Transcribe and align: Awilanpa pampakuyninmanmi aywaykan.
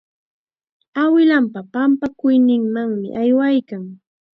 Awilanpa 1.01 1.59
pampakuyninmanmi 1.73 3.07
aywaykan. 3.21 3.83